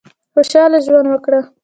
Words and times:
خوشاله 0.33 0.77
ژوند 0.85 1.07
وکړه. 1.09 1.39